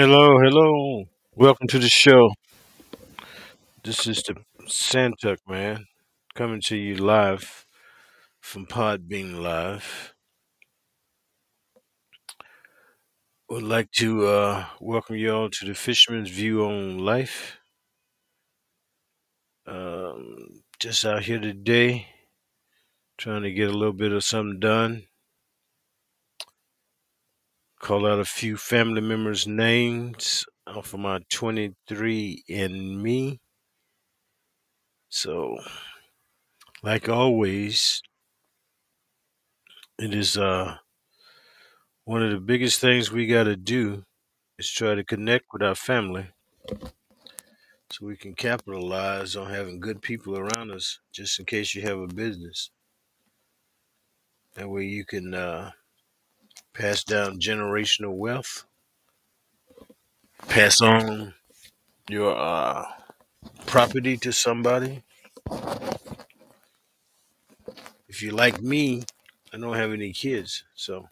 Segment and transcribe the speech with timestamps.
[0.00, 1.06] Hello, hello.
[1.34, 2.30] Welcome to the show.
[3.82, 4.36] This is the
[4.68, 5.86] Santuck man
[6.36, 7.66] coming to you live
[8.40, 10.14] from Podbean Live.
[13.50, 17.58] Would like to uh, welcome you all to the Fisherman's View on Life.
[19.66, 22.06] Um, just out here today,
[23.16, 25.07] trying to get a little bit of something done.
[27.80, 33.38] Call out a few family members' names off of my 23andMe.
[35.10, 35.58] So,
[36.82, 38.02] like always,
[39.98, 40.78] it is uh
[42.04, 44.04] one of the biggest things we got to do
[44.58, 46.30] is try to connect with our family
[47.90, 51.98] so we can capitalize on having good people around us just in case you have
[51.98, 52.70] a business
[54.54, 55.70] that way you can uh,
[56.78, 58.64] pass down generational wealth
[60.48, 61.34] pass on
[62.08, 62.84] your uh,
[63.66, 65.02] property to somebody
[68.08, 69.02] if you like me
[69.52, 71.08] i don't have any kids so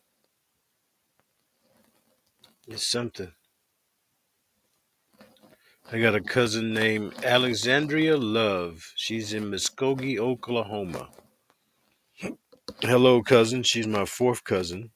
[2.68, 3.32] it's something
[5.92, 8.92] I got a cousin named Alexandria Love.
[8.96, 11.10] She's in Muskogee, Oklahoma.
[12.80, 13.62] Hello, cousin.
[13.62, 14.90] She's my fourth cousin.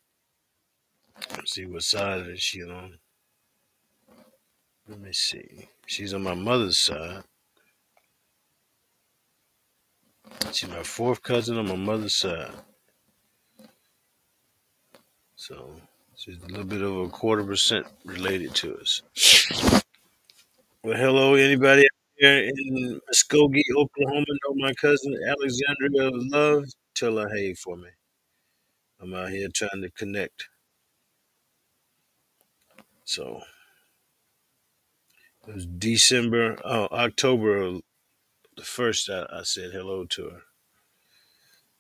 [1.37, 2.99] Let's see what side is she on.
[4.89, 5.69] Let me see.
[5.87, 7.23] She's on my mother's side.
[10.53, 12.53] She's my fourth cousin on my mother's side.
[15.37, 15.75] So
[16.17, 19.03] she's a little bit over a quarter percent related to us.
[20.83, 26.65] Well, hello, anybody out here in Muskogee, Oklahoma know my cousin Alexandria Love?
[26.95, 27.89] Tell her hey for me.
[29.01, 30.49] I'm out here trying to connect.
[33.11, 33.43] So
[35.49, 37.81] it was December, oh, October
[38.57, 39.11] the first.
[39.11, 40.43] I, I said hello to her.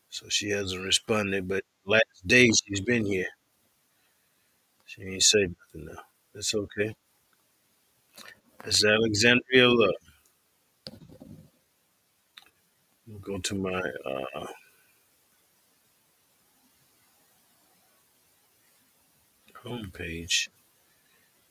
[0.09, 3.29] So she hasn't responded, but last day she's been here.
[4.87, 6.03] She ain't say nothing now.
[6.35, 6.97] That's okay.
[8.65, 9.95] That's Alexandria Love.
[13.23, 14.47] Go to my uh,
[19.65, 20.49] homepage.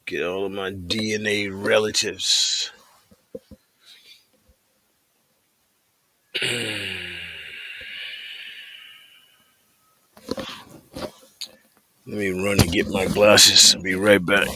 [0.09, 2.71] Get all of my DNA relatives.
[6.41, 6.49] Let
[12.07, 13.75] me run and get my glasses.
[13.75, 14.47] I'll be right back.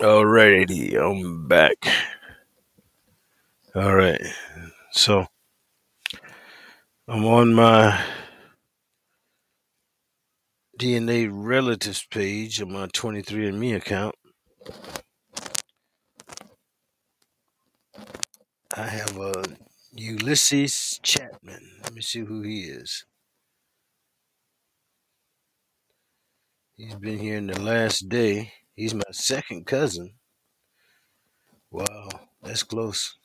[0.00, 1.76] Alrighty, I'm back.
[3.74, 4.18] All right,
[4.92, 5.26] so
[7.06, 8.02] I'm on my
[10.78, 14.14] DNA relatives page on my 23andMe account.
[18.74, 19.44] I have a
[19.92, 21.80] Ulysses Chapman.
[21.82, 23.04] Let me see who he is.
[26.74, 28.54] He's been here in the last day.
[28.80, 30.14] He's my second cousin.
[31.70, 32.08] Wow,
[32.42, 33.18] that's close.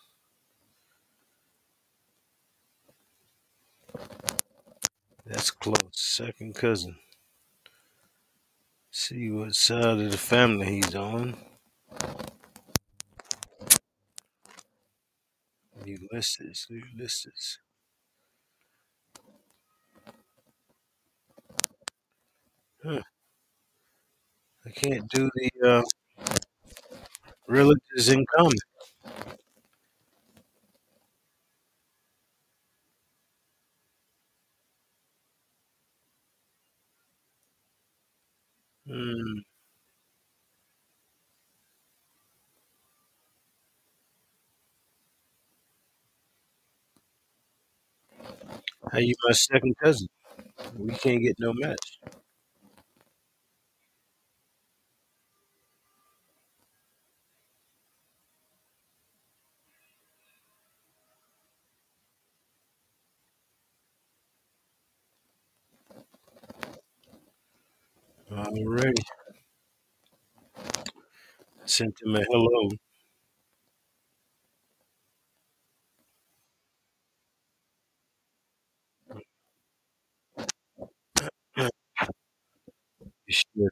[5.25, 5.77] That's close.
[5.93, 6.97] Second cousin.
[8.91, 11.37] See what side of the family he's on.
[15.85, 16.67] Ulysses.
[16.69, 17.59] Ulysses.
[22.83, 22.99] Huh.
[24.65, 25.81] I can't do the uh,
[27.47, 28.57] relatives in common.
[38.87, 39.45] Hmm.
[48.91, 50.07] How you my second cousin?
[50.77, 51.99] We can't get no match.
[68.35, 68.93] All right.
[71.65, 72.69] Sent him a hello.
[83.29, 83.71] Shares.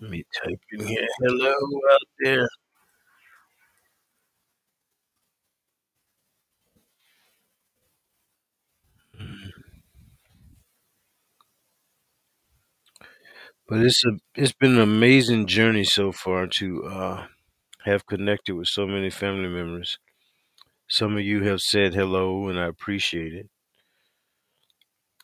[0.00, 1.06] Let me type in here.
[1.20, 1.52] Hello
[1.92, 2.48] out there.
[13.70, 17.26] But it's a it's been an amazing journey so far to uh,
[17.84, 19.96] have connected with so many family members.
[20.88, 23.48] Some of you have said hello, and I appreciate it.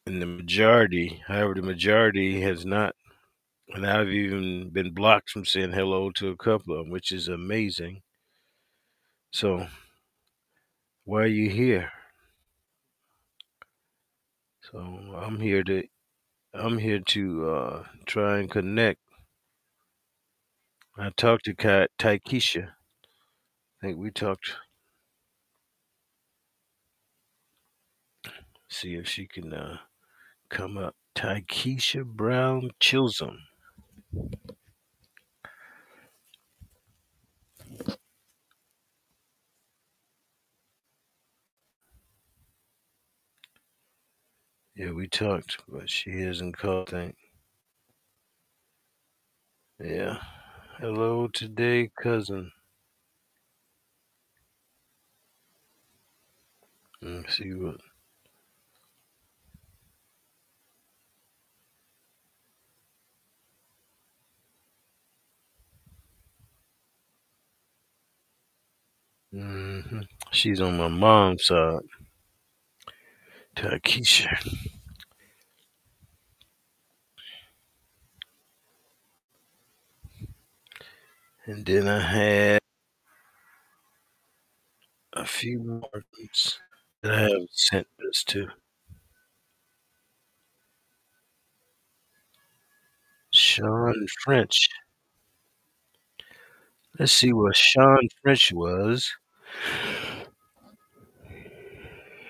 [0.07, 2.95] And the majority, however, the majority has not.
[3.71, 7.27] And I've even been blocked from saying hello to a couple of them, which is
[7.27, 8.03] amazing.
[9.33, 9.67] So,
[11.05, 11.91] why are you here?
[14.71, 14.79] So,
[15.17, 15.83] I'm here to
[16.57, 19.01] I'm here to uh, try and connect.
[20.99, 22.71] I talked to Ka- Taikisha.
[22.71, 24.57] I think we talked.
[28.69, 29.79] See if she can uh,
[30.51, 30.97] come up.
[31.17, 33.39] Taikisha Brown Chisholm.
[44.77, 46.57] Yeah, we talked, but she isn't
[46.87, 47.17] think.
[49.81, 50.19] Yeah.
[50.79, 52.53] Hello today, cousin.
[57.01, 57.81] Let's see what.
[69.33, 70.01] hmm
[70.33, 71.81] She's on my mom's side.
[73.57, 74.37] Taikisha.
[81.47, 82.61] And then I had
[85.13, 86.05] a few more
[87.03, 88.49] that I haven't sent this to.
[93.33, 94.69] Sean French.
[96.99, 99.13] Let's see what Sean French was.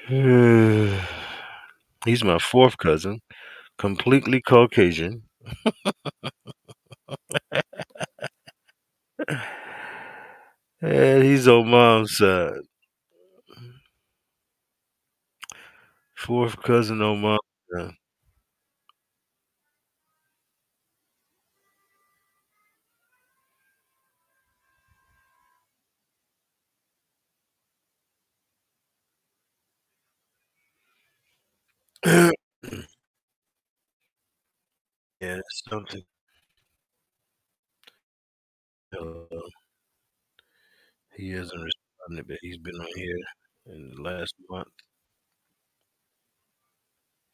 [2.07, 3.21] He's my fourth cousin,
[3.79, 5.25] completely Caucasian.
[10.81, 12.61] and he's on mom's side.
[16.17, 17.39] Fourth cousin on mom's
[17.73, 17.95] side.
[32.13, 32.31] yeah,
[35.21, 36.03] it's something.
[38.99, 39.39] Uh,
[41.17, 43.19] he hasn't responded, but he's been on here
[43.75, 44.69] in the last month.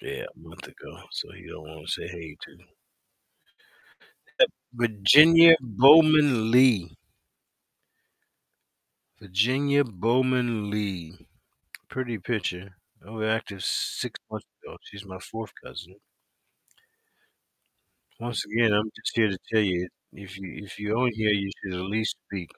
[0.03, 1.03] Yeah, a month ago.
[1.13, 2.59] So he don't want to say hey to.
[4.75, 6.95] Virginia Bowman Lee.
[9.21, 11.27] Virginia Bowman Lee.
[11.89, 12.77] Pretty picture.
[13.07, 14.77] Oh, active six months ago.
[14.83, 15.97] She's my fourth cousin.
[18.21, 21.51] Once again, I'm just here to tell you if you if you own here, you
[21.63, 22.51] should at least speak.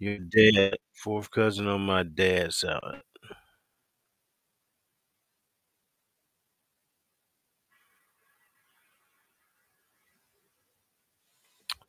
[0.00, 3.02] Your dad, fourth cousin on my dad's side.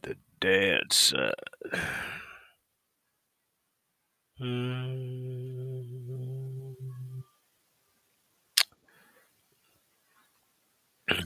[0.01, 1.33] The dad's side.
[4.39, 5.66] Mm.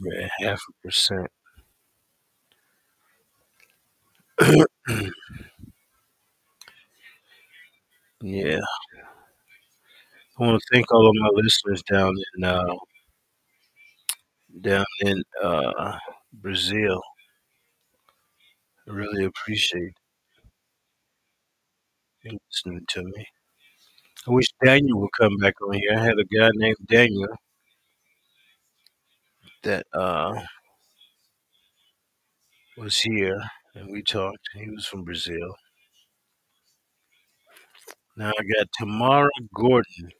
[0.01, 1.27] We're at half a percent.
[8.21, 8.59] yeah.
[10.37, 12.75] I want to thank all of my listeners down in uh,
[14.61, 15.97] down in uh,
[16.33, 17.01] Brazil.
[18.87, 19.93] I really appreciate
[22.23, 23.27] you listening to me.
[24.27, 25.93] I wish Daniel would come back on here.
[25.95, 27.27] I had a guy named Daniel
[29.63, 30.33] that uh,
[32.77, 33.41] was here
[33.75, 34.49] and we talked.
[34.55, 35.55] He was from Brazil.
[38.17, 40.11] Now I got Tamara Gordon.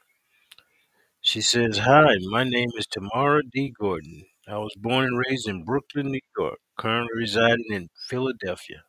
[1.22, 3.74] She says, Hi, my name is Tamara D.
[3.80, 4.24] Gordon.
[4.48, 8.84] I was born and raised in Brooklyn, New York, currently residing in Philadelphia.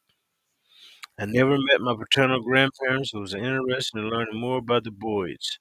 [1.19, 5.59] I never met my paternal grandparents, but was interested in learning more about the Boyds.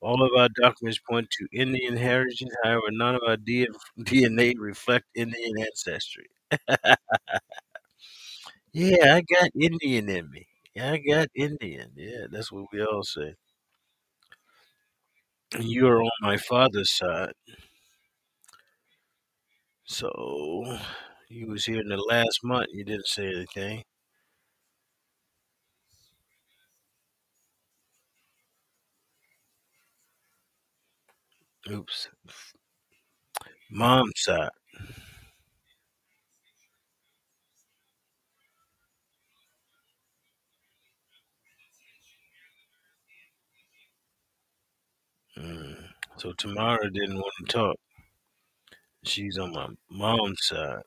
[0.00, 5.58] All of our documents point to Indian heritage, however, none of our DNA reflect Indian
[5.60, 6.26] ancestry.
[8.72, 10.46] yeah, I got Indian in me.
[10.74, 11.92] Yeah, I got Indian.
[11.96, 13.34] Yeah, that's what we all say.
[15.52, 17.34] And you're on my father's side.
[19.86, 20.78] So
[21.28, 22.68] you was here in the last month.
[22.72, 23.82] You didn't say anything.
[31.70, 32.08] Oops.
[33.70, 34.50] Mom's side.
[45.38, 45.88] Mm.
[46.18, 47.76] So Tamara didn't want to talk.
[49.02, 50.82] She's on my mom's side.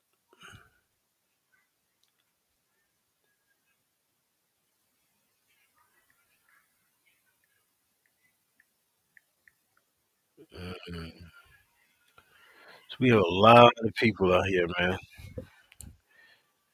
[12.90, 14.98] So we have a lot of people out here, man,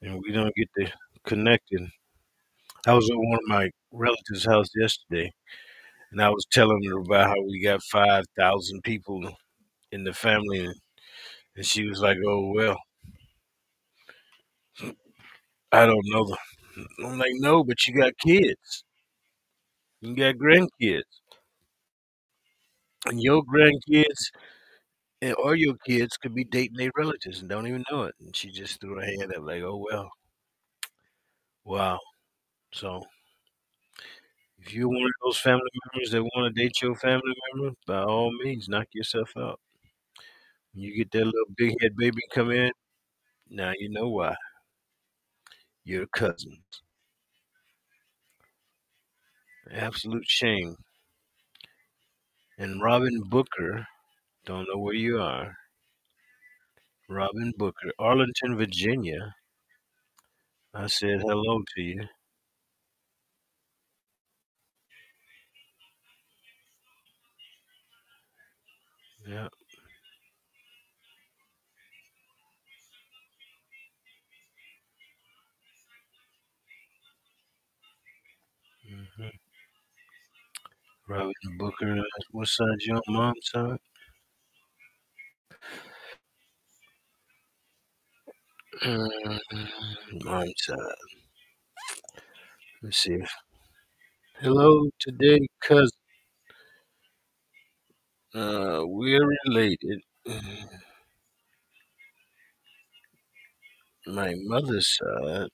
[0.02, 0.92] and we don't get to
[1.26, 1.92] connecting.
[2.88, 5.32] I was at one of my relatives' house yesterday,
[6.12, 9.36] and I was telling her about how we got five thousand people
[9.92, 10.76] in the family, and,
[11.58, 12.78] and she was like, "Oh well,
[15.72, 16.38] I don't know them."
[17.06, 18.84] I'm like, "No, but you got kids,
[20.02, 21.04] you got grandkids,
[23.06, 24.32] and your grandkids
[25.22, 28.36] and or your kids could be dating their relatives and don't even know it." And
[28.36, 30.12] she just threw her hand up like, "Oh well,
[31.66, 32.00] wow."
[32.74, 33.04] So
[34.60, 38.04] if you're one of those family members that want to date your family member, by
[38.04, 39.60] all means, knock yourself out.
[40.74, 42.72] When you get that little big head baby come in,
[43.50, 44.36] now you know why.
[45.84, 46.84] You're cousins.
[49.72, 50.76] Absolute shame.
[52.58, 53.88] And Robin Booker,
[54.46, 55.58] don't know where you are.
[57.10, 59.36] Robin Booker, Arlington, Virginia.
[60.74, 62.08] I said hello to you.
[81.08, 83.02] Robin Booker, what side you on?
[83.08, 83.80] Mom's side?
[88.84, 89.40] Mm,
[90.24, 90.78] Mom's side.
[92.82, 93.20] Let's see.
[94.40, 95.92] Hello today, cousin.
[98.34, 100.02] Uh, we're related.
[104.08, 105.50] My mother's side.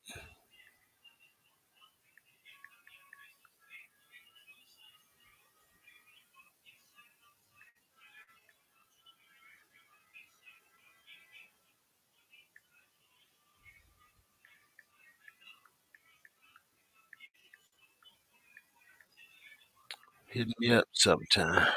[20.33, 21.67] Hit me up sometime.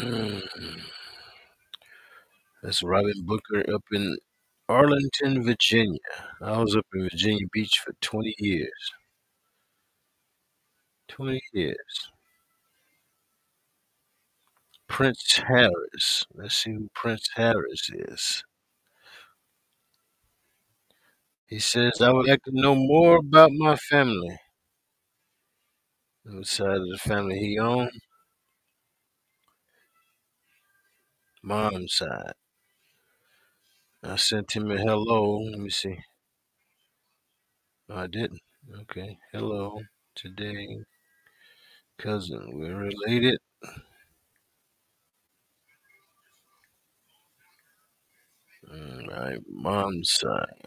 [2.64, 4.16] That's Robin Booker up in
[4.68, 6.00] Arlington, Virginia.
[6.42, 8.92] I was up in Virginia Beach for 20 years.
[11.06, 12.10] 20 years.
[14.88, 16.26] Prince Harris.
[16.34, 18.42] Let's see who Prince Harris is.
[21.46, 24.36] He says, I would like to know more about my family.
[26.26, 27.90] What side of the family he on?
[31.42, 32.34] Mom's side.
[34.02, 35.36] I sent him a hello.
[35.42, 35.98] Let me see.
[37.90, 38.42] I didn't.
[38.82, 39.18] Okay.
[39.32, 39.80] Hello.
[40.14, 40.84] Today,
[41.98, 42.58] cousin.
[42.58, 43.38] We're related.
[48.70, 50.66] Mm, My mom's side.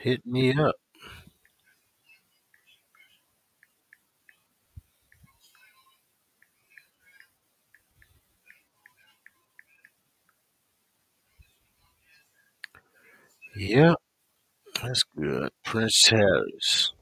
[0.00, 0.74] Hit me up.
[13.56, 13.94] Yeah,
[14.82, 15.52] that's good.
[15.64, 16.92] Prince Harris.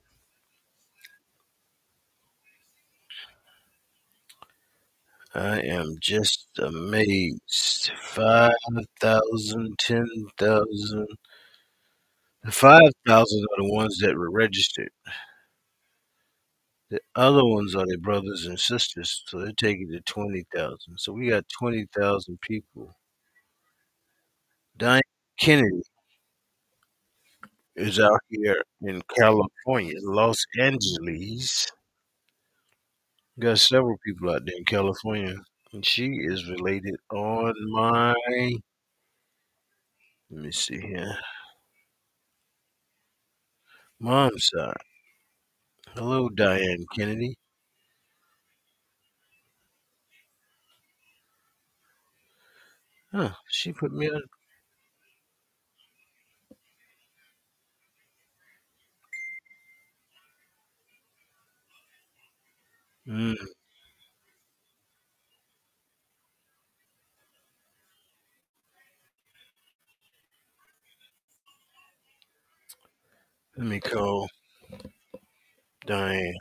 [5.35, 7.93] I am just amazed.
[8.03, 11.07] 5,000, 10,000.
[12.45, 14.91] The 5,000 are the ones that were registered.
[16.91, 20.99] The other ones are their brothers and sisters, so they're taking to 20,000.
[20.99, 22.95] So we got 20,000 people.
[24.77, 25.03] Diane
[25.39, 25.83] Kennedy
[27.77, 31.67] is out here in California, Los Angeles.
[33.39, 35.35] Got several people out there in California.
[35.73, 38.15] And she is related on my.
[40.31, 41.19] Let me see here.
[44.01, 44.83] Mom's side.
[45.95, 47.37] Hello, Diane Kennedy.
[53.13, 54.23] Huh, she put me on.
[63.07, 63.35] Mm,
[73.59, 74.29] let me call
[75.87, 76.35] Diane.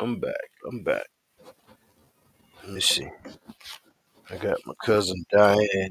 [0.00, 0.50] I'm back.
[0.66, 1.06] I'm back.
[2.62, 3.08] Let me see.
[4.30, 5.90] I got my cousin Diane.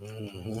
[0.00, 0.60] hmm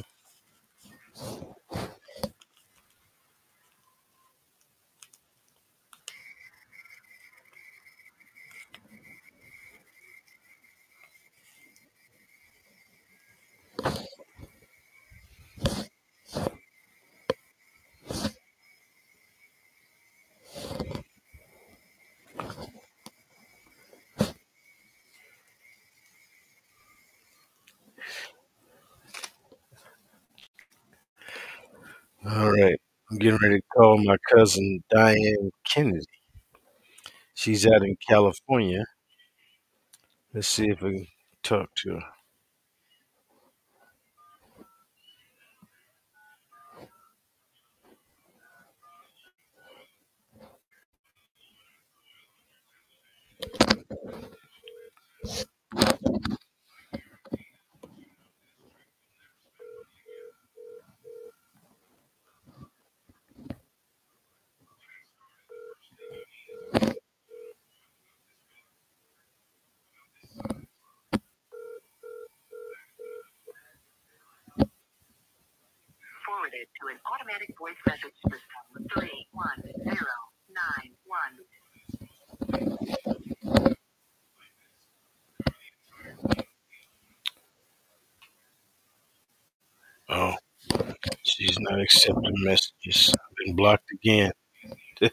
[32.28, 32.80] All right.
[33.10, 36.06] I'm getting ready to call my cousin Diane Kennedy.
[37.32, 38.84] She's out in California.
[40.32, 41.06] Let's see if we can
[41.42, 42.12] talk to her.
[76.90, 78.86] An automatic voice message system.
[78.94, 80.16] Three one zero
[80.50, 81.34] nine one.
[90.08, 90.34] Oh,
[91.24, 93.14] she's not accepting messages.
[93.14, 94.32] I've Been blocked again.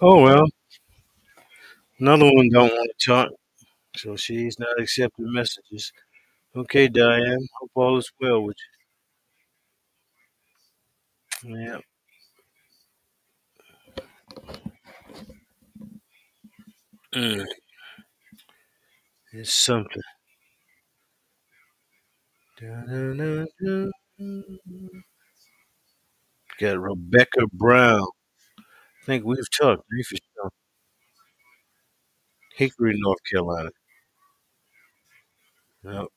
[0.00, 0.46] Oh well,
[2.00, 3.28] another one don't want to talk,
[3.96, 5.92] so she's not accepting messages.
[6.56, 7.48] Okay, Diane.
[7.60, 8.75] Hope all is well with you.
[11.46, 11.80] Yeah.
[17.14, 17.46] Mm,
[19.32, 20.02] it's something.
[22.58, 23.90] Da-da-da-da.
[26.60, 28.06] Got Rebecca Brown.
[29.02, 30.18] I think we've talked briefly.
[32.56, 33.70] Hickory, North Carolina.
[35.84, 36.08] Yep.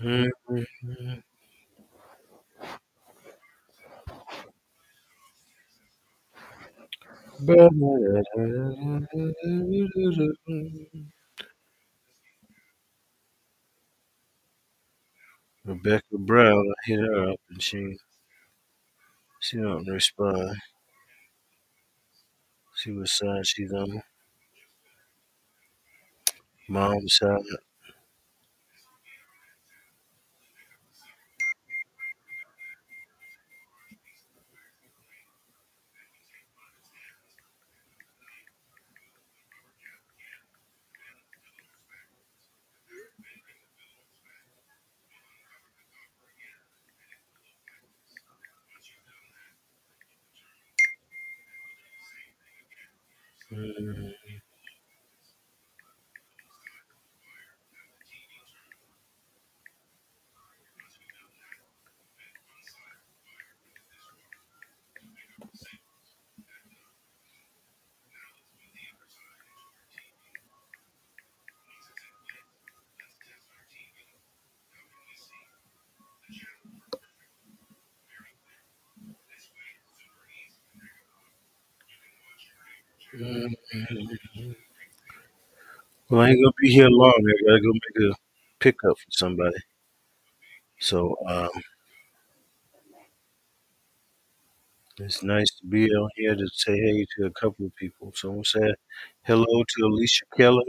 [0.00, 0.30] Mhm.
[15.64, 17.96] Rebecca Brown, I hit her up and she
[19.40, 20.56] she don't respond.
[22.74, 24.02] See what side she's on.
[26.68, 27.42] Mom's side.
[53.52, 54.12] Mm,
[83.14, 83.48] Well,
[86.20, 87.12] I ain't gonna be here long.
[87.14, 88.14] I gotta go make a
[88.60, 89.56] pickup for somebody.
[90.80, 91.50] So um,
[94.98, 98.12] it's nice to be on here to say hey to a couple of people.
[98.14, 98.74] So I'm gonna say
[99.24, 100.62] hello to Alicia Keller.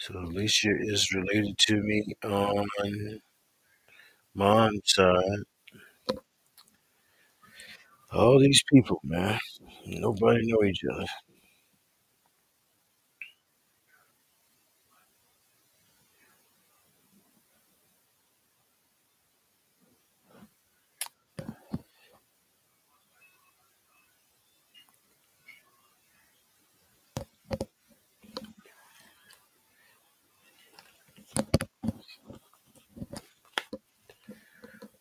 [0.00, 2.66] So Alicia is related to me on
[4.34, 5.44] mom's side.
[8.12, 9.40] All these people, man.
[9.84, 11.06] Nobody know each other.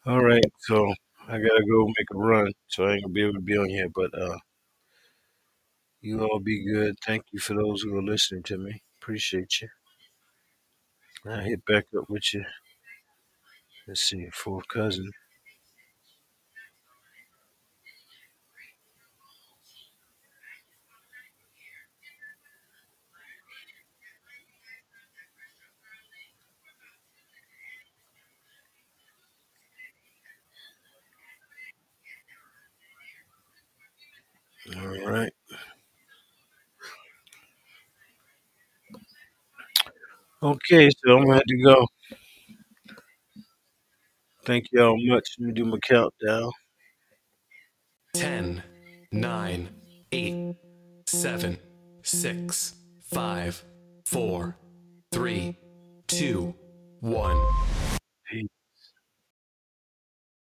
[0.10, 0.94] All right, so
[1.30, 3.70] I gotta go make a run, so I ain't gonna be able to be on
[3.70, 3.90] here.
[3.96, 4.38] But uh,
[6.02, 6.96] you all be good.
[7.06, 8.82] Thank you for those who are listening to me.
[9.02, 9.70] Appreciate you.
[11.26, 12.46] I'll hit back up with you.
[13.88, 15.12] Let's see, fourth cousin.
[34.78, 35.34] All right.
[40.42, 41.86] Okay, so I'm gonna have to go.
[44.46, 45.36] Thank y'all much.
[45.38, 46.52] Let me do my countdown.
[48.14, 48.64] 10,
[49.12, 49.70] 9,
[50.14, 50.56] 8,
[51.08, 51.58] 7,
[52.04, 52.74] 6,
[53.04, 53.64] 5,
[54.06, 54.58] 4,
[55.12, 55.58] 3,
[56.08, 56.56] 2,
[57.02, 57.69] 1.